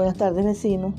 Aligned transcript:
Buenas 0.00 0.16
tardes 0.16 0.46
vecinos. 0.46 0.94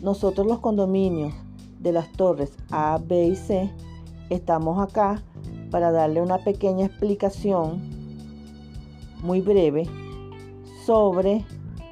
Nosotros 0.00 0.46
los 0.46 0.60
condominios 0.60 1.34
de 1.80 1.90
las 1.90 2.12
torres 2.12 2.52
A, 2.70 3.00
B 3.04 3.26
y 3.26 3.34
C 3.34 3.68
estamos 4.30 4.80
acá 4.80 5.20
para 5.72 5.90
darle 5.90 6.22
una 6.22 6.38
pequeña 6.38 6.86
explicación 6.86 7.82
muy 9.20 9.40
breve 9.40 9.88
sobre 10.86 11.44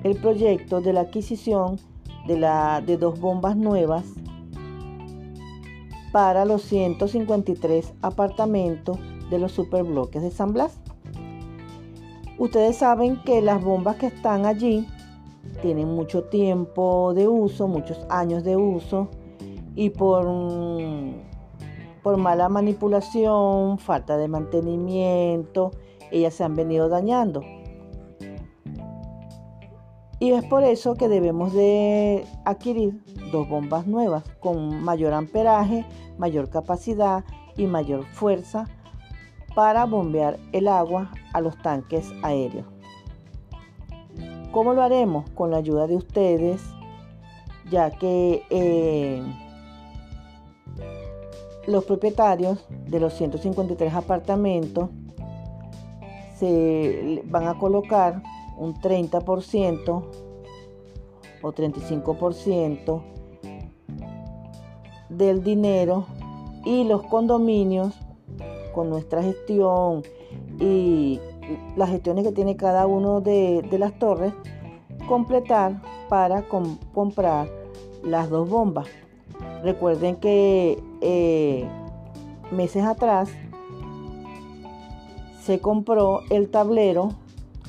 el 0.04 0.16
proyecto 0.16 0.80
de 0.80 0.92
la 0.92 1.00
adquisición 1.00 1.80
de, 2.28 2.96
dos 2.98 3.18
bombas 3.18 3.56
nuevas 3.56 4.04
para 6.12 6.44
los 6.44 6.62
153 6.62 7.94
apartamentos 8.00 8.96
de 9.28 9.40
los 9.40 9.50
superbloques 9.50 10.22
de 10.22 10.30
San 10.30 10.52
Blas. 10.52 10.78
Ustedes 12.38 12.76
saben 12.76 13.20
que 13.24 13.42
las 13.42 13.60
bombas 13.60 13.96
que 13.96 14.06
están 14.06 14.46
allí 14.46 14.86
tienen 15.60 15.88
mucho 15.88 16.24
tiempo 16.24 17.12
de 17.14 17.28
uso, 17.28 17.68
muchos 17.68 18.04
años 18.08 18.44
de 18.44 18.56
uso 18.56 19.08
y 19.74 19.90
por, 19.90 20.26
por 22.02 22.16
mala 22.16 22.48
manipulación, 22.48 23.78
falta 23.78 24.16
de 24.16 24.28
mantenimiento, 24.28 25.72
ellas 26.10 26.34
se 26.34 26.44
han 26.44 26.56
venido 26.56 26.88
dañando. 26.88 27.42
Y 30.18 30.30
es 30.30 30.44
por 30.44 30.62
eso 30.62 30.94
que 30.94 31.08
debemos 31.08 31.52
de 31.52 32.24
adquirir 32.44 33.02
dos 33.32 33.48
bombas 33.48 33.88
nuevas 33.88 34.22
con 34.38 34.80
mayor 34.82 35.14
amperaje, 35.14 35.84
mayor 36.16 36.48
capacidad 36.48 37.24
y 37.56 37.66
mayor 37.66 38.04
fuerza 38.04 38.68
para 39.56 39.84
bombear 39.84 40.38
el 40.52 40.68
agua 40.68 41.10
a 41.32 41.40
los 41.40 41.60
tanques 41.60 42.12
aéreos. 42.22 42.66
¿Cómo 44.52 44.74
lo 44.74 44.82
haremos? 44.82 45.28
Con 45.30 45.50
la 45.50 45.56
ayuda 45.56 45.86
de 45.86 45.96
ustedes, 45.96 46.60
ya 47.70 47.90
que 47.90 48.42
eh, 48.50 49.22
los 51.66 51.84
propietarios 51.84 52.64
de 52.86 53.00
los 53.00 53.14
153 53.14 53.94
apartamentos 53.94 54.90
se 56.38 57.22
van 57.24 57.48
a 57.48 57.58
colocar 57.58 58.22
un 58.58 58.74
30% 58.74 60.04
o 61.40 61.52
35% 61.52 63.02
del 65.08 65.42
dinero 65.42 66.06
y 66.64 66.84
los 66.84 67.02
condominios 67.04 67.94
con 68.74 68.90
nuestra 68.90 69.22
gestión 69.22 70.02
y 70.60 71.20
las 71.76 71.90
gestiones 71.90 72.24
que 72.24 72.32
tiene 72.32 72.56
cada 72.56 72.86
uno 72.86 73.20
de, 73.20 73.66
las 73.78 73.98
torres, 73.98 74.32
completar 75.06 75.80
para 76.08 76.44
comprar 76.92 77.48
las 78.04 78.30
dos 78.30 78.48
bombas. 78.48 78.88
Recuerden 79.62 80.16
que 80.16 80.82
eh, 81.00 81.68
meses 82.50 82.84
atrás 82.84 83.30
se 85.42 85.60
compró 85.60 86.20
el 86.30 86.48
tablero 86.50 87.10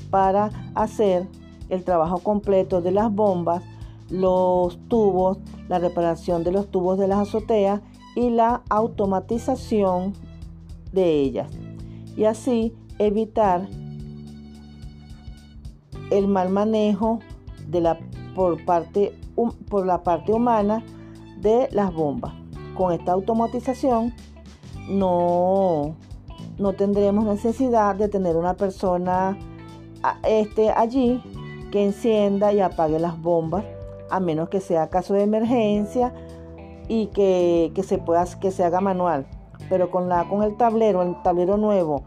para 0.10 0.52
hacer 0.76 1.28
el 1.70 1.84
trabajo 1.84 2.20
completo 2.20 2.82
de 2.82 2.92
las 2.92 3.12
bombas, 3.12 3.64
los 4.10 4.78
tubos, 4.88 5.40
la 5.70 5.80
reparación 5.80 6.44
de 6.44 6.52
los 6.52 6.70
tubos 6.70 7.00
de 7.00 7.08
las 7.08 7.20
azoteas 7.20 7.82
y 8.16 8.30
la 8.30 8.62
automatización 8.70 10.14
de 10.92 11.22
ellas. 11.22 11.52
Y 12.16 12.26
así 12.26 12.74
evitar 13.08 13.68
el 16.12 16.28
mal 16.28 16.50
manejo 16.50 17.20
de 17.68 17.82
la, 17.82 17.98
por, 18.36 18.64
parte, 18.66 19.18
por 19.70 19.86
la 19.86 20.04
parte 20.04 20.32
humana 20.32 20.84
de 21.38 21.70
las 21.72 21.94
bombas. 21.94 22.34
Con 22.76 22.92
esta 22.92 23.12
automatización 23.12 24.14
no, 24.90 25.96
no 26.58 26.74
tendremos 26.74 27.26
necesidad 27.26 27.96
de 27.96 28.10
tener 28.10 28.36
una 28.36 28.56
persona 28.56 29.38
este, 30.24 30.70
allí 30.70 31.22
que 31.72 31.84
encienda 31.84 32.54
y 32.54 32.60
apague 32.60 33.00
las 33.00 33.20
bombas, 33.22 33.64
a 34.10 34.20
menos 34.20 34.50
que 34.50 34.62
sea 34.62 34.90
caso 34.90 35.14
de 35.14 35.24
emergencia 35.24 36.14
y 36.88 37.08
que, 37.08 37.72
se 37.84 37.98
pueda 37.98 38.26
que 38.40 38.52
se 38.52 38.64
haga 38.64 38.82
manual. 38.82 39.26
Pero 39.70 39.90
con 39.90 40.10
la 40.10 40.28
con 40.28 40.44
el 40.44 40.56
tablero, 40.58 41.02
el 41.02 41.22
tablero 41.24 41.58
nuevo 41.58 42.04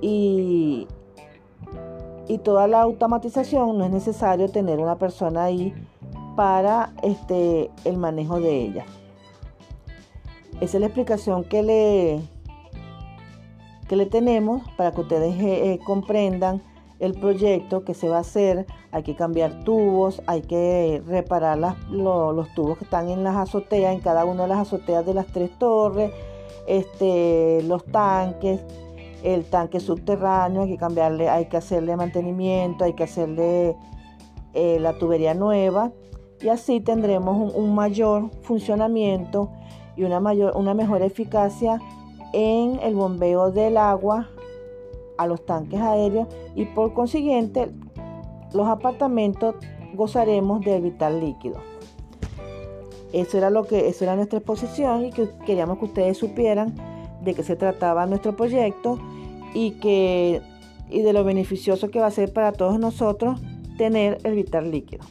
y, 0.00 0.86
y 2.28 2.38
toda 2.38 2.66
la 2.66 2.82
automatización 2.82 3.78
no 3.78 3.84
es 3.84 3.90
necesario 3.90 4.48
tener 4.48 4.78
una 4.78 4.96
persona 4.96 5.44
ahí 5.44 5.74
para 6.36 6.92
este, 7.02 7.70
el 7.84 7.96
manejo 7.96 8.40
de 8.40 8.62
ella. 8.62 8.86
Esa 10.60 10.76
es 10.76 10.80
la 10.80 10.86
explicación 10.86 11.44
que 11.44 11.62
le, 11.62 12.20
que 13.88 13.96
le 13.96 14.06
tenemos 14.06 14.62
para 14.76 14.92
que 14.92 15.00
ustedes 15.00 15.34
eh, 15.40 15.72
eh, 15.72 15.80
comprendan 15.84 16.62
el 16.98 17.14
proyecto 17.14 17.82
que 17.84 17.94
se 17.94 18.08
va 18.08 18.18
a 18.18 18.20
hacer. 18.20 18.66
Hay 18.92 19.02
que 19.02 19.16
cambiar 19.16 19.64
tubos, 19.64 20.22
hay 20.26 20.42
que 20.42 21.02
reparar 21.06 21.58
los 21.90 22.54
tubos 22.54 22.76
que 22.78 22.84
están 22.84 23.08
en 23.08 23.24
las 23.24 23.36
azoteas, 23.36 23.94
en 23.94 24.00
cada 24.00 24.24
una 24.24 24.42
de 24.42 24.48
las 24.48 24.58
azoteas 24.58 25.04
de 25.06 25.14
las 25.14 25.26
tres 25.28 25.50
torres, 25.58 26.12
este, 26.66 27.62
los 27.62 27.84
tanques, 27.86 28.60
el 29.22 29.44
tanque 29.44 29.80
subterráneo, 29.80 30.62
hay 30.62 30.68
que 30.68 30.76
cambiarle, 30.76 31.28
hay 31.28 31.46
que 31.46 31.56
hacerle 31.56 31.96
mantenimiento, 31.96 32.84
hay 32.84 32.94
que 32.94 33.04
hacerle 33.04 33.76
eh, 34.54 34.78
la 34.80 34.98
tubería 34.98 35.34
nueva. 35.34 35.92
Y 36.40 36.48
así 36.48 36.80
tendremos 36.80 37.54
un, 37.54 37.74
mayor 37.74 38.30
funcionamiento 38.42 39.50
y 39.96 40.04
una, 40.04 40.20
mayor, 40.20 40.56
una 40.56 40.72
mejor 40.72 41.02
eficacia 41.02 41.80
en 42.32 42.78
el 42.80 42.94
bombeo 42.94 43.50
del 43.50 43.76
agua 43.76 44.28
a 45.18 45.26
los 45.26 45.44
tanques 45.44 45.80
aéreos. 45.80 46.28
Y 46.54 46.64
por 46.64 46.94
consiguiente 46.94 47.70
los 48.54 48.66
apartamentos 48.66 49.54
gozaremos 49.94 50.64
de 50.64 50.80
vital 50.80 51.20
líquido. 51.20 51.58
Eso 53.12 53.38
era 53.38 53.50
lo 53.50 53.64
que 53.64 53.88
eso 53.88 54.04
era 54.04 54.16
nuestra 54.16 54.38
exposición 54.38 55.04
y 55.06 55.10
que 55.10 55.28
queríamos 55.44 55.78
que 55.78 55.86
ustedes 55.86 56.16
supieran 56.16 56.74
de 57.22 57.34
qué 57.34 57.42
se 57.42 57.56
trataba 57.56 58.06
nuestro 58.06 58.36
proyecto 58.36 58.98
y, 59.54 59.72
que, 59.72 60.40
y 60.90 61.02
de 61.02 61.12
lo 61.12 61.24
beneficioso 61.24 61.90
que 61.90 62.00
va 62.00 62.06
a 62.06 62.10
ser 62.10 62.32
para 62.32 62.52
todos 62.52 62.78
nosotros 62.78 63.40
tener 63.76 64.18
el 64.24 64.34
vital 64.34 64.70
líquido. 64.70 65.04